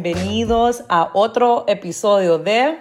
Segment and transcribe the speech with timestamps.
[0.00, 2.78] bienvenidos a otro episodio de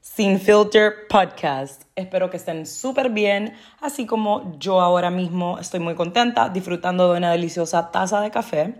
[0.00, 1.84] Sin Filter Podcast.
[1.94, 7.18] Espero que estén súper bien, así como yo ahora mismo estoy muy contenta disfrutando de
[7.18, 8.74] una deliciosa taza de café.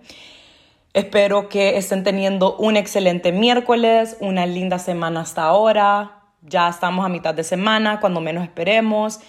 [0.94, 6.24] Espero que estén teniendo un excelente miércoles, una linda semana hasta ahora.
[6.42, 9.20] Ya estamos a mitad de semana, cuando menos esperemos.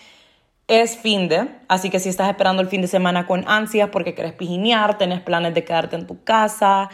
[0.67, 4.15] Es fin de, así que si estás esperando el fin de semana con ansias porque
[4.15, 6.89] quieres pijinear, tenés planes de quedarte en tu casa,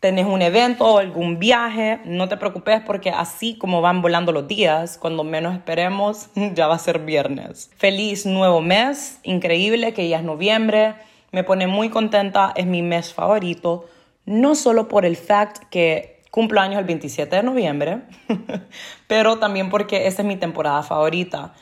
[0.00, 4.48] tenés un evento o algún viaje, no te preocupes porque así como van volando los
[4.48, 7.70] días, cuando menos esperemos, ya va a ser viernes.
[7.76, 10.94] Feliz nuevo mes, increíble que ya es noviembre,
[11.32, 13.86] me pone muy contenta, es mi mes favorito,
[14.24, 18.00] no solo por el fact que cumplo años el 27 de noviembre,
[19.06, 21.52] pero también porque esa es mi temporada favorita.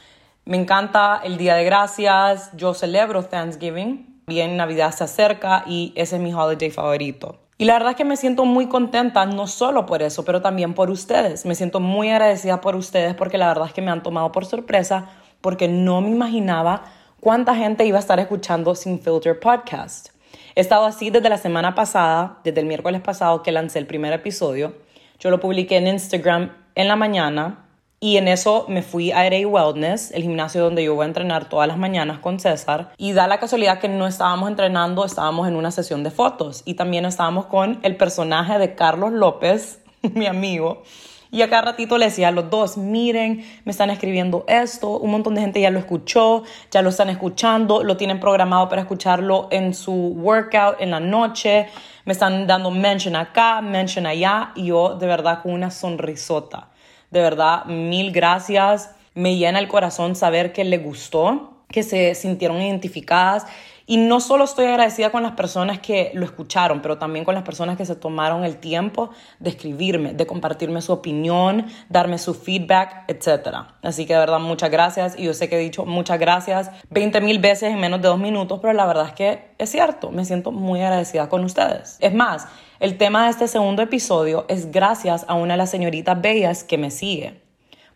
[0.45, 6.17] Me encanta el Día de Gracias, yo celebro Thanksgiving, bien Navidad se acerca y ese
[6.17, 7.48] es mi holiday favorito.
[7.61, 10.75] Y la verdad es que me siento muy contenta, no solo por eso, pero también
[10.75, 11.45] por ustedes.
[11.45, 14.47] Me siento muy agradecida por ustedes porque la verdad es que me han tomado por
[14.47, 16.85] sorpresa porque no me imaginaba
[17.19, 20.11] cuánta gente iba a estar escuchando Sin Filter Podcast.
[20.55, 24.13] He estado así desde la semana pasada, desde el miércoles pasado que lancé el primer
[24.13, 24.77] episodio.
[25.19, 27.68] Yo lo publiqué en Instagram en la mañana
[28.01, 31.49] y en eso me fui a RA Wellness, el gimnasio donde yo voy a entrenar
[31.49, 32.93] todas las mañanas con César.
[32.97, 36.63] Y da la casualidad que no estábamos entrenando, estábamos en una sesión de fotos.
[36.65, 39.81] Y también estábamos con el personaje de Carlos López,
[40.15, 40.85] mi amigo.
[41.33, 45.11] Y a cada ratito le decía a los dos, miren, me están escribiendo esto, un
[45.11, 49.49] montón de gente ya lo escuchó, ya lo están escuchando, lo tienen programado para escucharlo
[49.51, 51.69] en su workout en la noche,
[52.07, 56.69] me están dando mention acá, mention allá, y yo de verdad con una sonrisota.
[57.11, 58.95] De verdad, mil gracias.
[59.15, 63.47] Me llena el corazón saber que le gustó, que se sintieron identificadas.
[63.91, 67.43] Y no solo estoy agradecida con las personas que lo escucharon, pero también con las
[67.43, 73.05] personas que se tomaron el tiempo de escribirme, de compartirme su opinión, darme su feedback,
[73.09, 73.65] etc.
[73.81, 75.19] Así que de verdad muchas gracias.
[75.19, 78.19] Y yo sé que he dicho muchas gracias 20 mil veces en menos de dos
[78.19, 81.97] minutos, pero la verdad es que es cierto, me siento muy agradecida con ustedes.
[82.01, 82.47] Es más,
[82.81, 86.77] el tema de este segundo episodio es gracias a una de las señoritas bellas que
[86.77, 87.41] me sigue.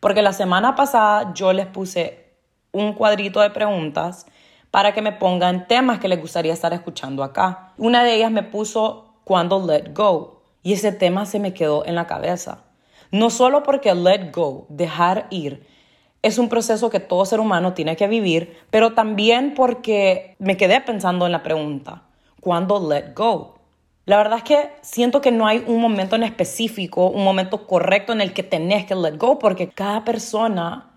[0.00, 2.32] Porque la semana pasada yo les puse
[2.72, 4.24] un cuadrito de preguntas
[4.72, 7.74] para que me pongan temas que les gustaría estar escuchando acá.
[7.76, 11.94] Una de ellas me puso cuando let go y ese tema se me quedó en
[11.94, 12.64] la cabeza.
[13.10, 15.66] No solo porque let go, dejar ir,
[16.22, 20.80] es un proceso que todo ser humano tiene que vivir, pero también porque me quedé
[20.80, 22.04] pensando en la pregunta,
[22.40, 23.56] ¿cuándo let go?
[24.06, 28.14] La verdad es que siento que no hay un momento en específico, un momento correcto
[28.14, 30.91] en el que tenés que let go, porque cada persona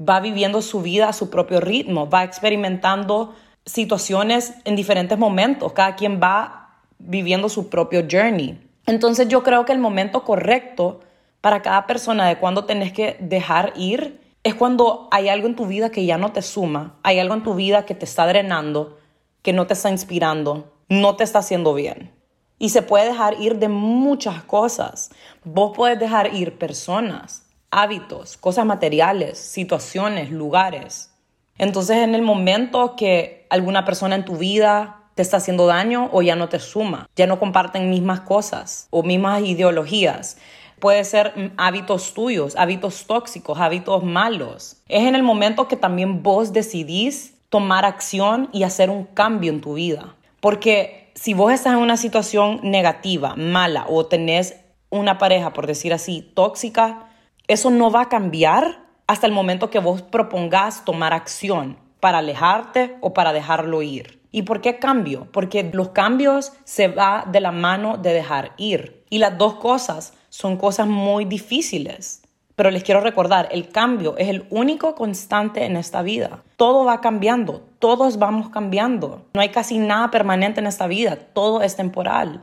[0.00, 3.34] va viviendo su vida a su propio ritmo, va experimentando
[3.64, 8.60] situaciones en diferentes momentos, cada quien va viviendo su propio journey.
[8.86, 11.00] Entonces yo creo que el momento correcto
[11.40, 15.66] para cada persona de cuando tenés que dejar ir es cuando hay algo en tu
[15.66, 18.98] vida que ya no te suma, hay algo en tu vida que te está drenando,
[19.42, 22.12] que no te está inspirando, no te está haciendo bien.
[22.58, 25.10] Y se puede dejar ir de muchas cosas.
[25.44, 27.43] Vos puedes dejar ir personas,
[27.74, 31.10] hábitos, cosas materiales, situaciones, lugares.
[31.58, 36.22] Entonces en el momento que alguna persona en tu vida te está haciendo daño o
[36.22, 40.38] ya no te suma, ya no comparten mismas cosas o mismas ideologías,
[40.78, 44.76] puede ser hábitos tuyos, hábitos tóxicos, hábitos malos.
[44.88, 49.60] Es en el momento que también vos decidís tomar acción y hacer un cambio en
[49.60, 50.14] tu vida.
[50.40, 54.56] Porque si vos estás en una situación negativa, mala, o tenés
[54.90, 57.03] una pareja, por decir así, tóxica,
[57.46, 62.96] eso no va a cambiar hasta el momento que vos propongas tomar acción para alejarte
[63.00, 64.20] o para dejarlo ir.
[64.30, 65.28] ¿Y por qué cambio?
[65.30, 69.04] Porque los cambios se va de la mano de dejar ir.
[69.08, 72.22] Y las dos cosas son cosas muy difíciles.
[72.56, 76.42] Pero les quiero recordar, el cambio es el único constante en esta vida.
[76.56, 79.24] Todo va cambiando, todos vamos cambiando.
[79.34, 82.42] No hay casi nada permanente en esta vida, todo es temporal.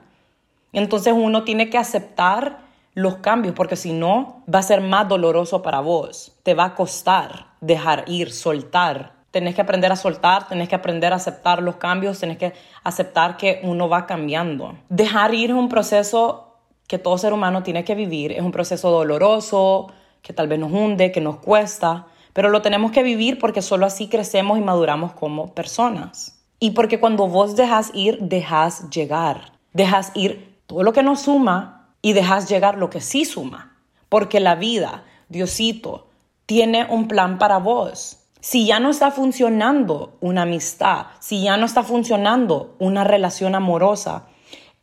[0.73, 5.61] Entonces uno tiene que aceptar los cambios porque si no va a ser más doloroso
[5.61, 6.37] para vos.
[6.43, 9.13] Te va a costar dejar ir, soltar.
[9.31, 12.53] Tenés que aprender a soltar, tenés que aprender a aceptar los cambios, tenés que
[12.83, 14.75] aceptar que uno va cambiando.
[14.89, 16.57] Dejar ir es un proceso
[16.87, 19.87] que todo ser humano tiene que vivir, es un proceso doloroso,
[20.21, 23.85] que tal vez nos hunde, que nos cuesta, pero lo tenemos que vivir porque solo
[23.85, 26.43] así crecemos y maduramos como personas.
[26.59, 29.53] Y porque cuando vos dejas ir, dejas llegar.
[29.73, 33.77] Dejas ir todo lo que nos suma y dejas llegar lo que sí suma.
[34.09, 36.07] Porque la vida, Diosito,
[36.45, 38.17] tiene un plan para vos.
[38.39, 44.27] Si ya no está funcionando una amistad, si ya no está funcionando una relación amorosa,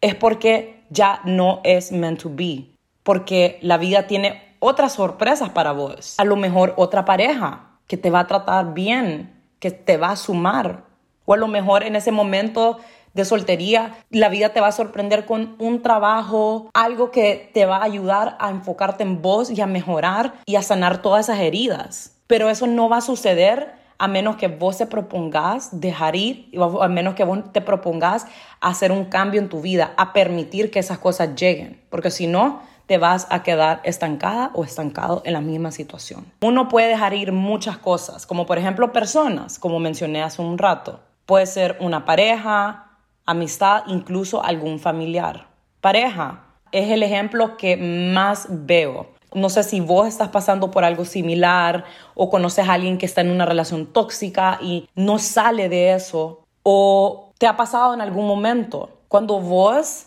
[0.00, 2.70] es porque ya no es meant to be,
[3.02, 6.14] porque la vida tiene otras sorpresas para vos.
[6.18, 10.16] A lo mejor otra pareja que te va a tratar bien, que te va a
[10.16, 10.84] sumar.
[11.24, 12.78] O a lo mejor en ese momento
[13.14, 17.78] de soltería, la vida te va a sorprender con un trabajo, algo que te va
[17.78, 22.16] a ayudar a enfocarte en vos y a mejorar y a sanar todas esas heridas.
[22.26, 26.50] Pero eso no va a suceder a menos que vos te propongas dejar ir,
[26.80, 28.26] a menos que vos te propongas
[28.60, 31.80] hacer un cambio en tu vida, a permitir que esas cosas lleguen.
[31.90, 36.32] Porque si no, te vas a quedar estancada o estancado en la misma situación.
[36.40, 41.00] Uno puede dejar ir muchas cosas, como por ejemplo personas, como mencioné hace un rato.
[41.26, 42.87] Puede ser una pareja,
[43.28, 45.46] amistad, incluso algún familiar.
[45.80, 49.08] Pareja es el ejemplo que más veo.
[49.34, 51.84] No sé si vos estás pasando por algo similar
[52.14, 56.44] o conoces a alguien que está en una relación tóxica y no sale de eso
[56.62, 60.06] o te ha pasado en algún momento cuando vos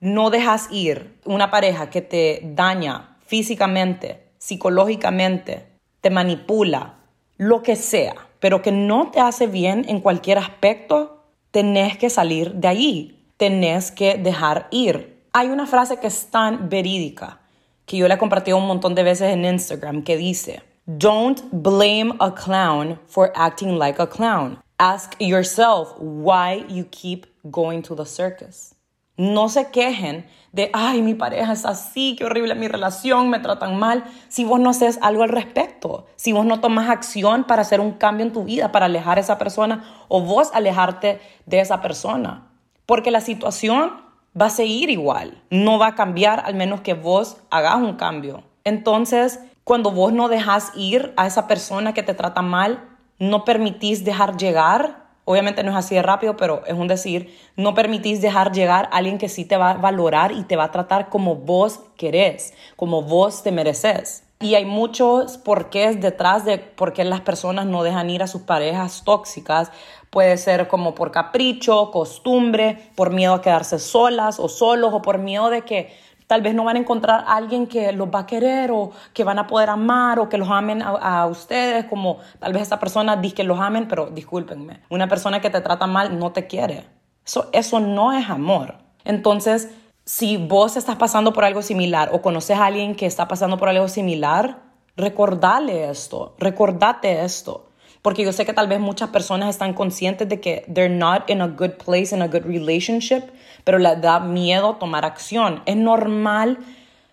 [0.00, 5.66] no dejas ir una pareja que te daña físicamente, psicológicamente,
[6.00, 6.94] te manipula,
[7.36, 11.15] lo que sea, pero que no te hace bien en cualquier aspecto,
[11.56, 15.22] tenés que salir de ahí, tenés que dejar ir.
[15.32, 17.40] Hay una frase que es tan verídica
[17.86, 22.14] que yo le he compartido un montón de veces en Instagram que dice, Don't blame
[22.20, 24.58] a clown for acting like a clown.
[24.78, 28.75] Ask yourself why you keep going to the circus.
[29.16, 33.78] No se quejen de, ay, mi pareja es así, qué horrible mi relación, me tratan
[33.78, 37.80] mal, si vos no haces algo al respecto, si vos no tomas acción para hacer
[37.80, 41.82] un cambio en tu vida, para alejar a esa persona o vos alejarte de esa
[41.82, 42.48] persona.
[42.86, 43.92] Porque la situación
[44.40, 48.42] va a seguir igual, no va a cambiar al menos que vos hagas un cambio.
[48.64, 52.88] Entonces, cuando vos no dejas ir a esa persona que te trata mal,
[53.18, 57.74] no permitís dejar llegar Obviamente no es así de rápido, pero es un decir, no
[57.74, 60.70] permitís dejar llegar a alguien que sí te va a valorar y te va a
[60.70, 64.22] tratar como vos querés, como vos te mereces.
[64.38, 68.42] Y hay muchos porqués detrás de por qué las personas no dejan ir a sus
[68.42, 69.72] parejas tóxicas.
[70.10, 75.18] Puede ser como por capricho, costumbre, por miedo a quedarse solas o solos o por
[75.18, 75.92] miedo de que
[76.26, 79.22] Tal vez no van a encontrar a alguien que los va a querer o que
[79.22, 83.16] van a poder amar o que los amen a, ustedes, como tal vez esa persona
[83.16, 86.84] dice que los amen, pero discúlpenme, una persona que te trata mal no te quiere.
[87.24, 88.74] Eso, eso no es amor.
[89.04, 89.70] Entonces,
[90.04, 93.68] si vos estás pasando por algo similar o conoces a alguien que está pasando por
[93.68, 94.62] algo similar,
[94.96, 97.66] recordale esto, recordate esto.
[98.02, 101.40] Porque yo sé que tal vez muchas personas están conscientes de que they're not in
[101.40, 103.24] a good place, in a good relationship,
[103.66, 105.60] pero les da miedo tomar acción.
[105.66, 106.58] Es normal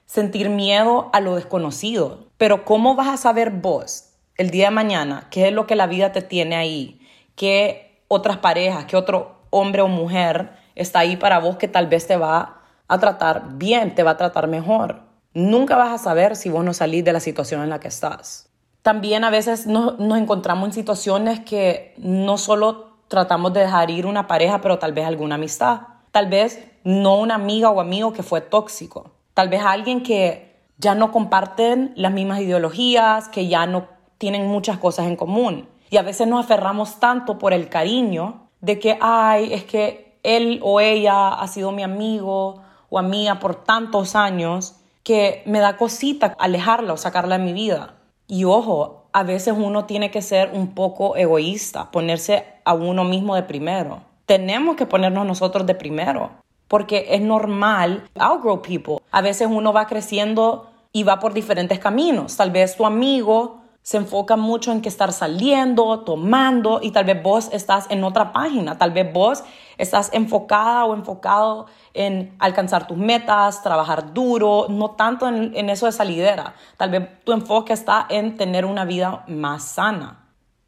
[0.05, 5.25] sentir miedo a lo desconocido, pero ¿cómo vas a saber vos el día de mañana
[5.31, 7.01] qué es lo que la vida te tiene ahí?
[7.35, 12.05] ¿Qué otras parejas, qué otro hombre o mujer está ahí para vos que tal vez
[12.05, 15.01] te va a tratar bien, te va a tratar mejor?
[15.33, 18.47] Nunca vas a saber si vos no salís de la situación en la que estás.
[18.83, 24.05] También a veces nos, nos encontramos en situaciones que no solo tratamos de dejar ir
[24.05, 25.92] una pareja, pero tal vez alguna amistad.
[26.13, 29.09] Tal vez no una amiga o amigo que fue tóxico.
[29.33, 33.87] Tal vez alguien que ya no comparten las mismas ideologías, que ya no
[34.19, 35.67] tienen muchas cosas en común.
[35.89, 40.59] Y a veces nos aferramos tanto por el cariño de que, ay, es que él
[40.61, 46.35] o ella ha sido mi amigo o amiga por tantos años que me da cosita
[46.37, 47.95] alejarla o sacarla de mi vida.
[48.27, 53.33] Y ojo, a veces uno tiene que ser un poco egoísta, ponerse a uno mismo
[53.33, 56.31] de primero tenemos que ponernos nosotros de primero,
[56.67, 58.97] porque es normal outgrow people.
[59.11, 62.37] A veces uno va creciendo y va por diferentes caminos.
[62.37, 67.21] Tal vez tu amigo se enfoca mucho en que estar saliendo, tomando, y tal vez
[67.21, 69.43] vos estás en otra página, tal vez vos
[69.77, 75.85] estás enfocada o enfocado en alcanzar tus metas, trabajar duro, no tanto en, en eso
[75.85, 80.19] de salidera, tal vez tu enfoque está en tener una vida más sana.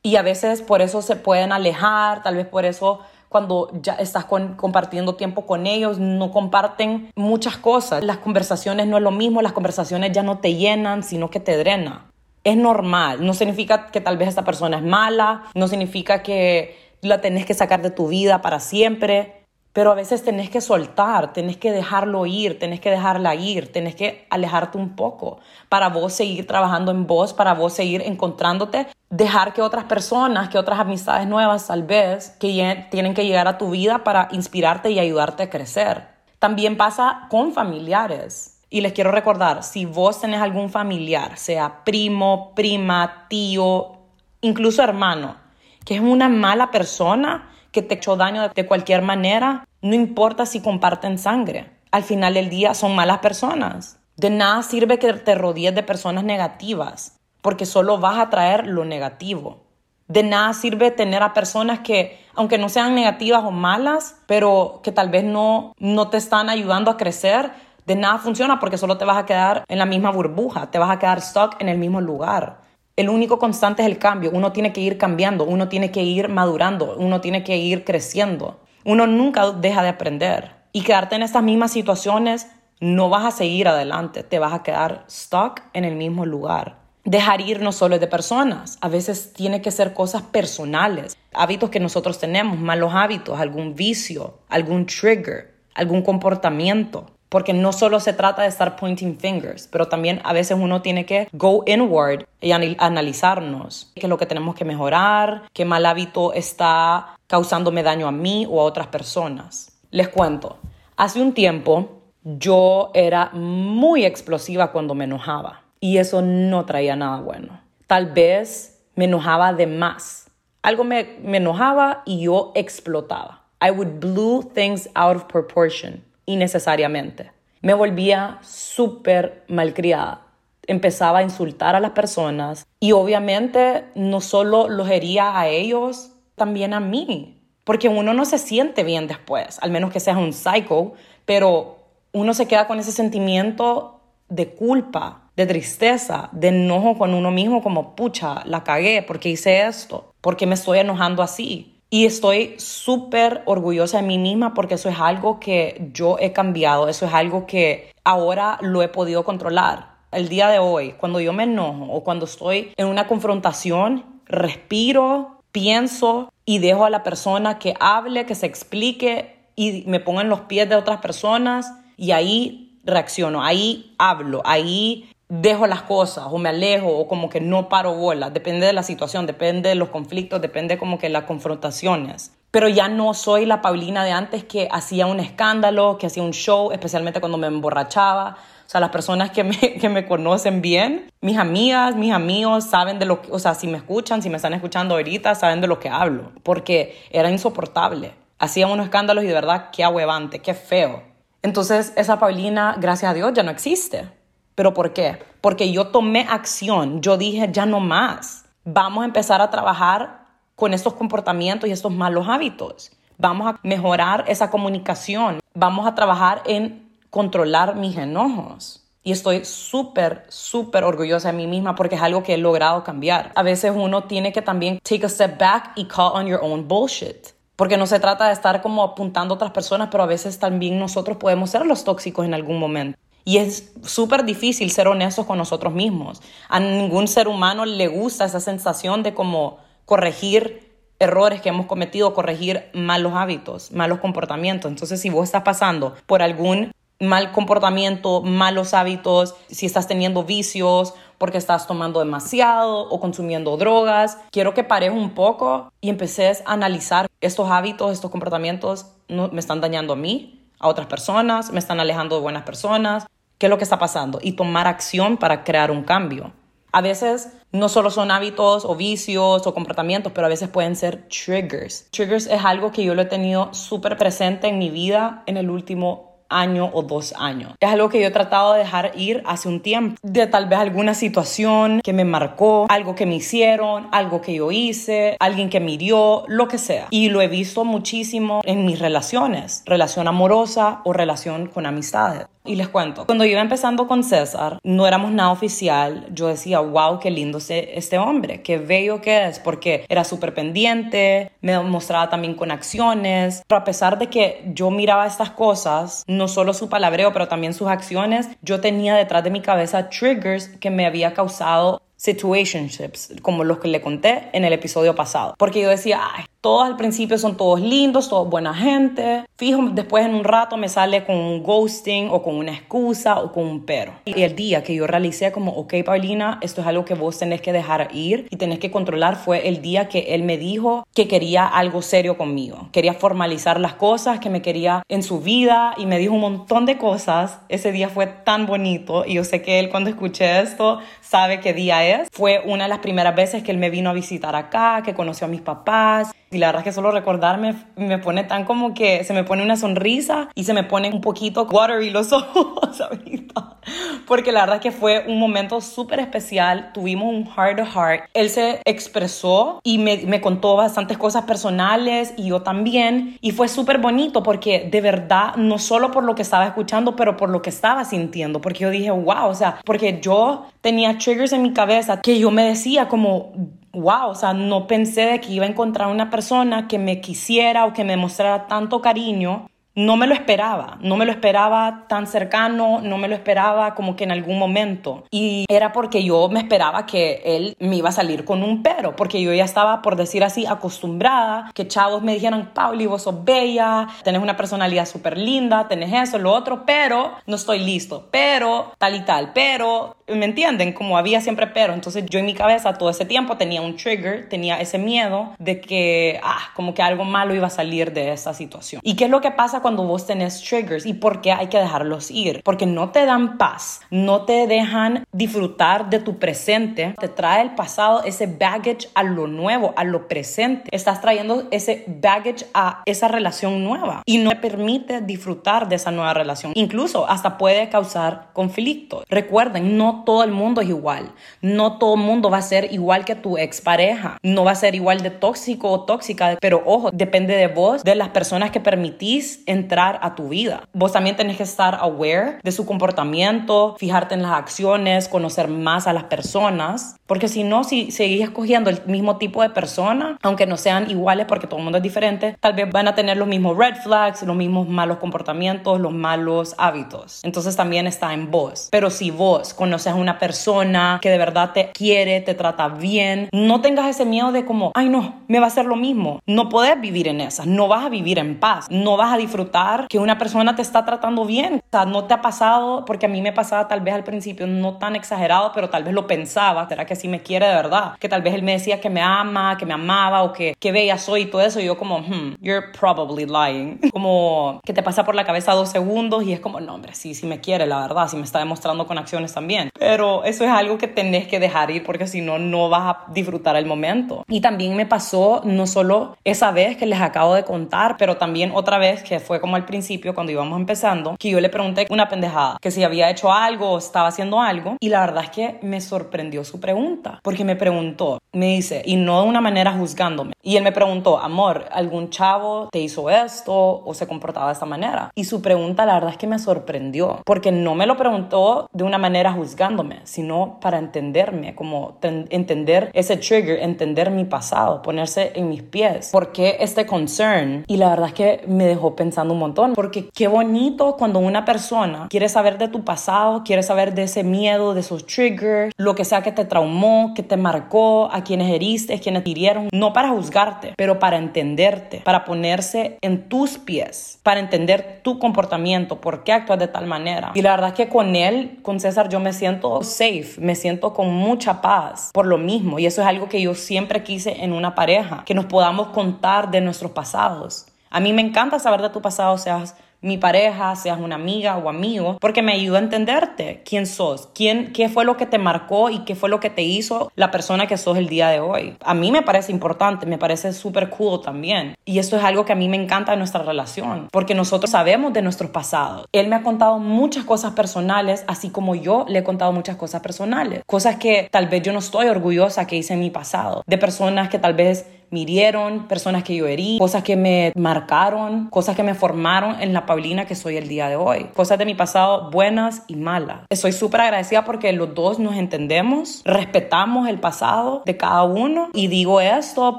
[0.03, 2.99] Y a veces por eso se pueden alejar, tal vez por eso
[3.35, 8.01] cuando ya estás compartiendo tiempo con ellos, no comparten muchas cosas.
[8.01, 11.57] Las conversaciones no es lo mismo, las conversaciones ya no te llenan, sino que te
[11.57, 12.03] drenan.
[12.45, 17.19] Es normal, no significa que tal vez esta persona es mala, no significa que la
[17.19, 19.44] tenés que sacar de tu vida para siempre,
[19.75, 23.93] pero a veces tenés que soltar, tenés que dejarlo ir, tenés que dejarla ir, tenés
[23.93, 29.51] que alejarte un poco para vos seguir trabajando en vos, para vos seguir encontrándote, dejar
[29.51, 33.71] que otras personas, que otras amistades nuevas tal vez, que tienen que llegar a tu
[33.71, 36.07] vida para inspirarte y ayudarte a crecer.
[36.39, 38.61] También pasa con familiares.
[38.69, 43.97] Y les quiero recordar, si vos tenés algún familiar, sea primo, prima, tío,
[44.39, 45.35] incluso hermano,
[45.83, 50.61] que es una mala persona, que te echó daño de cualquier manera, no importa si
[50.61, 51.71] comparten sangre.
[51.91, 53.99] al final del día son malas personas.
[54.15, 58.85] De nada sirve que te rodees de personas negativas, porque solo vas a traer lo
[58.85, 59.65] negativo.
[60.07, 64.93] De nada sirve tener a personas que, aunque no sean negativas o malas, pero que
[64.93, 67.51] tal vez no, no te están ayudando a crecer,
[67.85, 70.91] de nada funciona porque solo te vas a quedar en la misma burbuja, te vas
[70.91, 72.64] a quedar stuck en el mismo lugar.
[72.97, 74.31] El único constante es el cambio.
[74.31, 78.61] Uno tiene que ir cambiando, uno tiene que ir madurando, uno tiene que ir creciendo.
[78.85, 80.51] Uno nunca deja de aprender.
[80.71, 82.47] Y quedarte en estas mismas situaciones,
[82.79, 86.77] no vas a seguir adelante, te vas a quedar stuck en el mismo lugar.
[87.03, 91.69] Dejar ir no solo es de personas, a veces tiene que ser cosas personales, hábitos
[91.69, 97.14] que nosotros tenemos, malos hábitos, algún vicio, algún trigger, algún comportamiento.
[97.35, 101.05] Porque no solo se trata de estar pointing fingers, pero también a veces uno tiene
[101.05, 106.31] que go inward y analizarnos qué es lo que tenemos que mejorar, qué mal hábito
[106.31, 109.77] está causándome daño a mí o a otras personas.
[109.91, 110.59] Les cuento,
[110.95, 117.19] hace un tiempo yo era muy explosiva cuando me enojaba y eso no traía nada
[117.19, 117.59] bueno.
[117.85, 120.31] Tal vez me enojaba de más.
[120.61, 123.41] Algo me, me enojaba y yo explotaba.
[123.61, 127.31] I would blow things out of proportion, innecesariamente.
[127.61, 130.21] Me volvía súper malcriada.
[130.67, 136.73] Empezaba a insultar a las personas y obviamente no solo los hería a ellos, también
[136.73, 137.41] a mí.
[137.63, 140.93] Porque uno no se siente bien después, al menos que seas un psycho,
[141.25, 141.79] pero
[142.11, 147.63] uno se queda con ese sentimiento de culpa, de tristeza, de enojo con uno mismo,
[147.63, 150.11] como, pucha, la cagué, porque hice esto?
[150.25, 151.74] porque me estoy enojando así?
[151.89, 156.87] Y estoy súper orgullosa de mí misma porque eso es algo que yo he cambiado,
[156.89, 159.95] eso es algo que ahora lo he podido controlar.
[160.11, 165.41] El día de hoy, cuando yo me enojo o cuando estoy en una confrontación, respiro,
[165.51, 170.29] pienso y dejo a la persona que hable, que se explique y me ponga en
[170.29, 176.37] los pies de otras personas y ahí reacciono, ahí hablo, ahí dejo las cosas o
[176.37, 179.89] me alejo o como que no paro bola, depende de la situación, depende de los
[179.89, 182.31] conflictos, depende como que las confrontaciones.
[182.51, 186.31] Pero ya no soy la Paulina de antes que hacía un escándalo, que hacía un
[186.31, 188.37] show, especialmente cuando me emborrachaba.
[188.65, 192.97] O sea, las personas que me, que me conocen bien, mis amigas, mis amigos, saben
[192.97, 195.67] de lo que, o sea, si me escuchan, si me están escuchando ahorita, saben de
[195.67, 198.13] lo que hablo, porque era insoportable.
[198.39, 201.03] Hacía unos escándalos y de verdad, qué ahuevante, qué feo.
[201.41, 204.07] Entonces, esa Paulina, gracias a Dios, ya no existe.
[204.55, 205.19] ¿Pero por qué?
[205.41, 208.45] Porque yo tomé acción, yo dije, ya no más.
[208.63, 212.91] Vamos a empezar a trabajar con estos comportamientos y estos malos hábitos.
[213.17, 215.39] Vamos a mejorar esa comunicación.
[215.53, 218.81] Vamos a trabajar en controlar mis enojos.
[219.03, 223.31] Y estoy súper, súper orgullosa de mí misma porque es algo que he logrado cambiar.
[223.35, 226.67] A veces uno tiene que también take a step back y call on your own
[226.67, 227.27] bullshit.
[227.55, 230.79] Porque no se trata de estar como apuntando a otras personas, pero a veces también
[230.79, 232.97] nosotros podemos ser los tóxicos en algún momento.
[233.25, 236.21] Y es súper difícil ser honestos con nosotros mismos.
[236.47, 242.13] A ningún ser humano le gusta esa sensación de como corregir errores que hemos cometido,
[242.13, 244.69] corregir malos hábitos, malos comportamientos.
[244.69, 250.93] Entonces, si vos estás pasando por algún mal comportamiento, malos hábitos, si estás teniendo vicios
[251.17, 256.53] porque estás tomando demasiado o consumiendo drogas, quiero que pares un poco y empeces a
[256.53, 261.59] analizar estos hábitos, estos comportamientos no, me están dañando a mí, a otras personas, me
[261.59, 263.05] están alejando de buenas personas,
[263.37, 266.31] qué es lo que está pasando y tomar acción para crear un cambio.
[266.71, 271.07] A veces no solo son hábitos o vicios o comportamientos, pero a veces pueden ser
[271.07, 271.87] triggers.
[271.91, 275.49] Triggers es algo que yo lo he tenido súper presente en mi vida en el
[275.49, 277.53] último año o dos años.
[277.59, 280.59] Es algo que yo he tratado de dejar ir hace un tiempo, de tal vez
[280.59, 285.59] alguna situación que me marcó, algo que me hicieron, algo que yo hice, alguien que
[285.59, 286.87] me hirió, lo que sea.
[286.89, 292.27] Y lo he visto muchísimo en mis relaciones, relación amorosa o relación con amistades.
[292.45, 296.99] Y les cuento, cuando iba empezando con César, no éramos nada oficial, yo decía, wow,
[296.99, 302.35] qué lindo este hombre, qué bello que es, porque era súper pendiente, me mostraba también
[302.35, 307.11] con acciones, pero a pesar de que yo miraba estas cosas, no solo su palabreo,
[307.13, 311.81] pero también sus acciones, yo tenía detrás de mi cabeza triggers que me había causado
[311.97, 315.35] situationships, como los que le conté en el episodio pasado.
[315.37, 319.25] Porque yo decía, ay, todos al principio son todos lindos, todos buena gente.
[319.35, 323.31] Fijo, después en un rato me sale con un ghosting o con una excusa o
[323.31, 323.93] con un pero.
[324.05, 327.41] Y el día que yo realicé como, ok, Paulina, esto es algo que vos tenés
[327.41, 331.07] que dejar ir y tenés que controlar, fue el día que él me dijo que
[331.07, 332.69] quería algo serio conmigo.
[332.71, 336.67] Quería formalizar las cosas, que me quería en su vida y me dijo un montón
[336.67, 337.39] de cosas.
[337.49, 341.53] Ese día fue tan bonito y yo sé que él cuando escuché esto sabe qué
[341.53, 344.93] día Fue una de las primeras veces que él me vino a visitar acá, que
[344.93, 348.73] conoció a mis papás Y la verdad es que solo recordarme me pone tan como
[348.73, 352.81] que se me pone una sonrisa y se me pone un poquito watery los ojos
[352.81, 353.54] ahorita.
[354.07, 356.71] Porque la verdad es que fue un momento súper especial.
[356.73, 358.05] Tuvimos un heart to heart.
[358.13, 363.17] Él se expresó y me, me contó bastantes cosas personales y yo también.
[363.21, 367.17] Y fue súper bonito porque de verdad, no solo por lo que estaba escuchando, pero
[367.17, 368.41] por lo que estaba sintiendo.
[368.41, 372.31] Porque yo dije, wow, o sea, porque yo tenía triggers en mi cabeza que yo
[372.31, 373.33] me decía como
[373.75, 377.65] wow, o sea, no pensé de que iba a encontrar una persona que me quisiera
[377.65, 382.07] o que me mostrara tanto cariño no me lo esperaba, no me lo esperaba tan
[382.07, 385.03] cercano, no me lo esperaba como que en algún momento.
[385.11, 388.95] Y era porque yo me esperaba que él me iba a salir con un pero,
[388.95, 393.23] porque yo ya estaba, por decir así, acostumbrada, que chavos me dijeran, Pauli, vos sos
[393.23, 398.71] bella, tenés una personalidad súper linda, tenés eso, lo otro, pero no estoy listo, pero
[398.77, 400.71] tal y tal, pero, ¿me entienden?
[400.73, 401.73] Como había siempre pero.
[401.73, 405.59] Entonces yo en mi cabeza todo ese tiempo tenía un trigger, tenía ese miedo de
[405.59, 408.81] que, ah, como que algo malo iba a salir de esa situación.
[408.83, 409.61] ¿Y qué es lo que pasa?
[409.65, 412.43] Cuando vos tenés triggers y por qué hay que dejarlos ir.
[412.43, 417.55] Porque no te dan paz, no te dejan disfrutar de tu presente, te trae el
[417.55, 420.69] pasado, ese baggage a lo nuevo, a lo presente.
[420.69, 425.89] Estás trayendo ese baggage a esa relación nueva y no te permite disfrutar de esa
[425.89, 426.51] nueva relación.
[426.53, 429.03] Incluso hasta puede causar conflicto.
[429.09, 431.11] Recuerden, no todo el mundo es igual.
[431.41, 434.19] No todo el mundo va a ser igual que tu expareja.
[434.21, 436.37] No va a ser igual de tóxico o tóxica.
[436.39, 440.63] Pero ojo, depende de vos, de las personas que permitís entrar a tu vida.
[440.73, 445.87] Vos también tenés que estar aware de su comportamiento, fijarte en las acciones, conocer más
[445.87, 450.45] a las personas, porque si no, si seguís escogiendo el mismo tipo de persona, aunque
[450.45, 453.27] no sean iguales porque todo el mundo es diferente, tal vez van a tener los
[453.27, 457.21] mismos red flags, los mismos malos comportamientos, los malos hábitos.
[457.23, 458.69] Entonces también está en vos.
[458.71, 463.29] Pero si vos conoces a una persona que de verdad te quiere, te trata bien,
[463.31, 466.21] no tengas ese miedo de como, ay no, me va a hacer lo mismo.
[466.25, 469.44] No puedes vivir en esas, no vas a vivir en paz, no vas a disfrutar
[469.89, 471.61] que una persona te está tratando bien.
[471.65, 474.47] O sea, no te ha pasado, porque a mí me pasaba tal vez al principio
[474.47, 477.93] no tan exagerado, pero tal vez lo pensaba, ¿será que sí me quiere de verdad?
[477.99, 480.71] Que tal vez él me decía que me ama, que me amaba o que, que
[480.71, 481.59] bella soy y todo eso.
[481.59, 483.79] Y yo como, hmm, you're probably lying.
[483.91, 487.13] Como que te pasa por la cabeza dos segundos y es como, no, hombre, sí,
[487.13, 489.69] sí me quiere, la verdad, sí me está demostrando con acciones también.
[489.77, 493.11] Pero eso es algo que tenés que dejar ir porque si no, no vas a
[493.11, 494.23] disfrutar el momento.
[494.27, 498.51] Y también me pasó no solo esa vez que les acabo de contar, pero también
[498.53, 502.09] otra vez que fue como al principio cuando íbamos empezando, que yo le pregunté una
[502.09, 505.59] pendejada, que si había hecho algo o estaba haciendo algo, y la verdad es que
[505.61, 510.33] me sorprendió su pregunta, porque me preguntó, me dice, y no de una manera juzgándome,
[510.41, 514.65] y él me preguntó, amor, ¿algún chavo te hizo esto o se comportaba de esta
[514.65, 515.11] manera?
[515.15, 518.83] Y su pregunta la verdad es que me sorprendió, porque no me lo preguntó de
[518.83, 525.49] una manera juzgándome, sino para entenderme, como entender ese trigger, entender mi pasado, ponerse en
[525.49, 530.09] mis pies, porque este concern, y la verdad es que me dejó un montón, porque
[530.13, 534.73] qué bonito cuando una persona quiere saber de tu pasado, quiere saber de ese miedo,
[534.73, 538.99] de esos triggers, lo que sea que te traumó, que te marcó, a quienes heriste,
[538.99, 544.39] quienes te hirieron, no para juzgarte, pero para entenderte, para ponerse en tus pies, para
[544.39, 547.31] entender tu comportamiento, por qué actúas de tal manera.
[547.33, 550.93] Y la verdad es que con él, con César, yo me siento safe, me siento
[550.93, 552.79] con mucha paz por lo mismo.
[552.79, 556.51] Y eso es algo que yo siempre quise en una pareja, que nos podamos contar
[556.51, 557.67] de nuestros pasados.
[557.95, 561.69] A mí me encanta saber de tu pasado, seas mi pareja, seas una amiga o
[561.69, 565.89] amigo, porque me ayuda a entenderte quién sos, quién, qué fue lo que te marcó
[565.89, 568.75] y qué fue lo que te hizo la persona que sos el día de hoy.
[568.83, 571.75] A mí me parece importante, me parece súper cool también.
[571.85, 575.13] Y esto es algo que a mí me encanta de nuestra relación, porque nosotros sabemos
[575.13, 576.05] de nuestros pasados.
[576.11, 580.01] Él me ha contado muchas cosas personales, así como yo le he contado muchas cosas
[580.01, 583.77] personales, cosas que tal vez yo no estoy orgullosa que hice en mi pasado, de
[583.77, 588.83] personas que tal vez mirieron, personas que yo herí, cosas que me marcaron, cosas que
[588.83, 592.29] me formaron en la Paulina que soy el día de hoy, cosas de mi pasado
[592.31, 593.41] buenas y malas.
[593.49, 598.87] Estoy súper agradecida porque los dos nos entendemos, respetamos el pasado de cada uno y
[598.87, 599.77] digo esto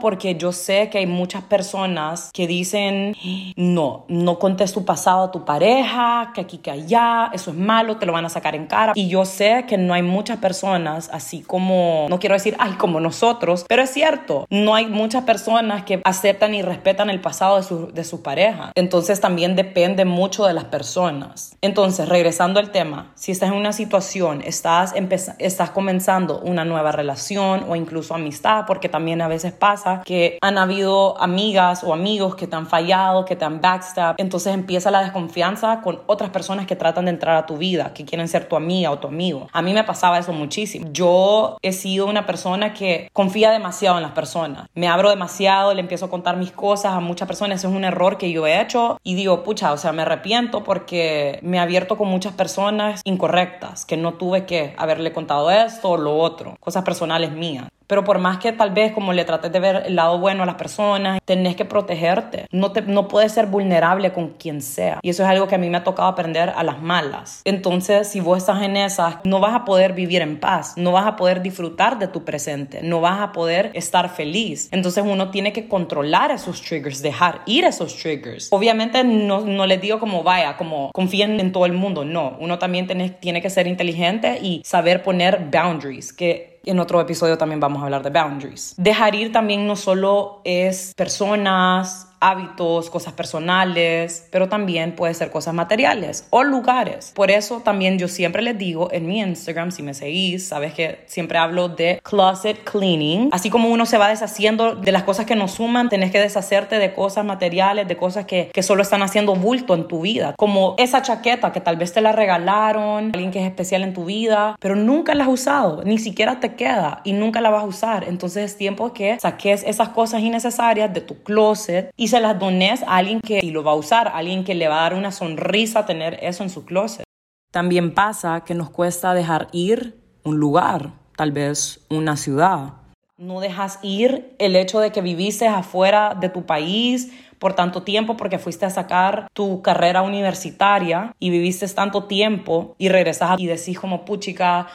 [0.01, 3.15] porque yo sé que hay muchas personas que dicen,
[3.57, 7.97] no, no contes tu pasado a tu pareja, que aquí, que allá, eso es malo,
[7.97, 8.93] te lo van a sacar en cara.
[8.95, 13.01] Y yo sé que no hay muchas personas así como, no quiero decir, ay, como
[13.01, 17.63] nosotros, pero es cierto, no hay muchas personas que aceptan y respetan el pasado de
[17.63, 18.73] su, de su pareja.
[18.75, 21.57] Entonces también depende mucho de las personas.
[21.63, 24.95] Entonces, regresando al tema, si estás en una situación, estás,
[25.39, 30.59] estás comenzando una nueva relación o incluso amistad, porque también a veces pasa que han
[30.59, 35.03] habido amigas o amigos que te han fallado, que te han backstab, entonces empieza la
[35.03, 38.57] desconfianza con otras personas que tratan de entrar a tu vida, que quieren ser tu
[38.57, 39.49] amiga o tu amigo.
[39.53, 40.89] A mí me pasaba eso muchísimo.
[40.93, 44.69] Yo he sido una persona que confía demasiado en las personas.
[44.75, 47.85] Me abro demasiado, le empiezo a contar mis cosas a muchas personas, ese es un
[47.85, 51.61] error que yo he hecho y digo, pucha, o sea, me arrepiento porque me he
[51.61, 56.57] abierto con muchas personas incorrectas, que no tuve que haberle contado esto o lo otro,
[56.61, 57.69] cosas personales mías.
[57.87, 60.47] Pero por más que tal vez como le trates de ver el lado bueno a
[60.47, 62.47] las personas, tenés que protegerte.
[62.51, 64.99] No, te, no puedes ser vulnerable con quien sea.
[65.03, 67.43] Y eso es algo que a mí me ha tocado aprender a las malas.
[67.45, 71.07] Entonces, si vos estás en esas, no vas a poder vivir en paz, no vas
[71.07, 74.69] a poder disfrutar de tu presente, no vas a poder estar feliz.
[74.73, 78.49] Entonces uno tiene que controlar esos triggers, dejar ir esos triggers.
[78.51, 82.05] Obviamente no, no les digo como vaya, como confíen en todo el mundo.
[82.05, 87.01] No, uno también tiene, tiene que ser inteligente y saber poner boundaries, que en otro
[87.01, 88.75] episodio también vamos a hablar de boundaries.
[88.77, 95.55] Dejar ir también no solo es personas, hábitos, cosas personales, pero también puede ser cosas
[95.55, 97.13] materiales o lugares.
[97.15, 101.05] Por eso también yo siempre les digo en mi Instagram, si me seguís, sabes que
[101.07, 103.29] siempre hablo de closet cleaning.
[103.33, 106.79] Así como uno se va deshaciendo de las cosas que nos suman, tenés que deshacerte
[106.79, 110.35] de cosas materiales, de cosas que, que solo están haciendo bulto en tu vida.
[110.37, 114.05] Como esa chaqueta que tal vez te la regalaron, alguien que es especial en tu
[114.05, 117.67] vida, pero nunca la has usado, ni siquiera te queda y nunca la vas a
[117.67, 118.05] usar.
[118.09, 122.85] Entonces es tiempo que saques esas cosas innecesarias de tu closet y se las dones
[122.85, 125.11] a alguien que lo va a usar, a alguien que le va a dar una
[125.11, 127.03] sonrisa tener eso en su closet.
[127.51, 132.75] También pasa que nos cuesta dejar ir un lugar, tal vez una ciudad.
[133.19, 138.17] No dejas ir el hecho de que viviste afuera de tu país por tanto tiempo
[138.17, 143.81] porque fuiste a sacar tu carrera universitaria y viviste tanto tiempo y regresas y decís
[143.81, 144.69] como puchica,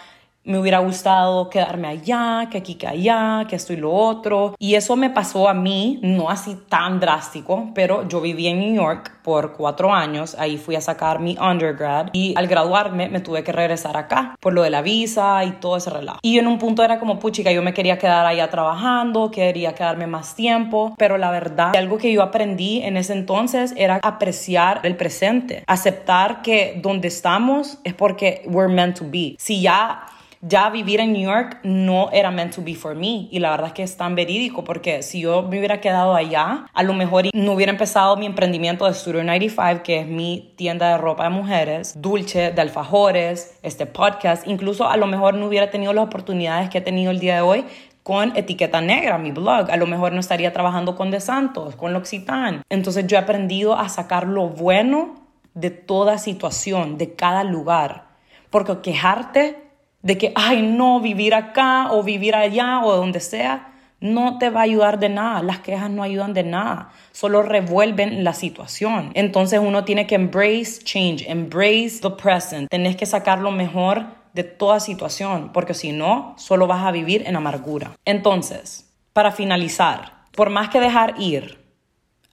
[0.43, 4.55] me hubiera gustado quedarme allá, que aquí, que allá, que esto y lo otro.
[4.57, 8.75] Y eso me pasó a mí, no así tan drástico, pero yo viví en New
[8.75, 13.43] York por cuatro años, ahí fui a sacar mi undergrad y al graduarme me tuve
[13.43, 16.19] que regresar acá por lo de la visa y todo ese relajo.
[16.23, 20.07] Y en un punto era como, puchica, yo me quería quedar allá trabajando, quería quedarme
[20.07, 24.95] más tiempo, pero la verdad, algo que yo aprendí en ese entonces era apreciar el
[24.95, 29.35] presente, aceptar que donde estamos es porque we're meant to be.
[29.37, 30.05] Si ya
[30.41, 33.27] ya vivir en New York no era meant to be for me.
[33.31, 36.65] Y la verdad es que es tan verídico porque si yo me hubiera quedado allá,
[36.73, 40.89] a lo mejor no hubiera empezado mi emprendimiento de Studio 95, que es mi tienda
[40.89, 44.47] de ropa de mujeres, dulce, de alfajores, este podcast.
[44.47, 47.41] Incluso a lo mejor no hubiera tenido las oportunidades que he tenido el día de
[47.41, 47.65] hoy
[48.03, 49.69] con etiqueta negra, mi blog.
[49.69, 52.61] A lo mejor no estaría trabajando con De Santos, con L'Occitane.
[52.69, 55.21] Entonces yo he aprendido a sacar lo bueno
[55.53, 58.07] de toda situación, de cada lugar.
[58.49, 59.70] Porque quejarte
[60.01, 64.61] de que, ay, no, vivir acá o vivir allá o donde sea, no te va
[64.61, 65.43] a ayudar de nada.
[65.43, 69.11] Las quejas no ayudan de nada, solo revuelven la situación.
[69.13, 72.69] Entonces uno tiene que embrace change, embrace the present.
[72.69, 77.23] Tenés que sacar lo mejor de toda situación, porque si no, solo vas a vivir
[77.27, 77.91] en amargura.
[78.05, 81.59] Entonces, para finalizar, por más que dejar ir,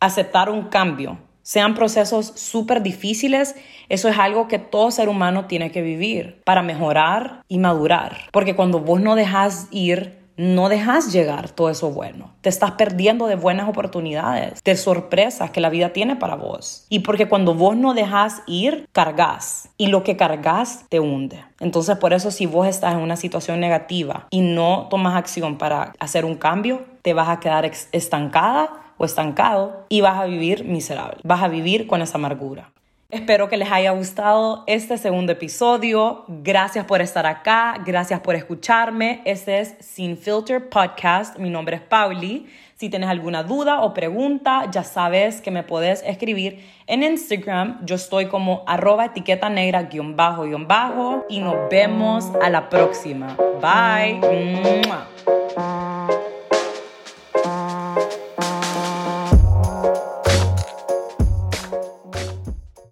[0.01, 3.55] aceptar un cambio, sean procesos súper difíciles,
[3.89, 8.19] eso es algo que todo ser humano tiene que vivir para mejorar y madurar.
[8.33, 12.35] Porque cuando vos no dejas ir, no dejas llegar todo eso bueno.
[12.43, 16.85] Te estás perdiendo de buenas oportunidades, de sorpresas que la vida tiene para vos.
[16.91, 19.71] Y porque cuando vos no dejas ir, cargas.
[19.79, 21.43] Y lo que cargas te hunde.
[21.61, 25.95] Entonces, por eso si vos estás en una situación negativa y no tomas acción para
[25.99, 31.19] hacer un cambio, te vas a quedar estancada o estancado y vas a vivir miserable,
[31.25, 32.71] vas a vivir con esa amargura.
[33.11, 36.27] Espero que les haya gustado este segundo episodio.
[36.29, 39.23] Gracias por estar acá, gracias por escucharme.
[39.25, 41.39] Este es Sin Filter Podcast.
[41.39, 42.47] Mi nombre es Pauli.
[42.77, 47.85] Si tienes alguna duda o pregunta, ya sabes que me puedes escribir en Instagram.
[47.87, 52.69] Yo estoy como arroba etiqueta negra guion bajo guion bajo y nos vemos a la
[52.69, 53.39] próxima.
[53.63, 54.21] Bye.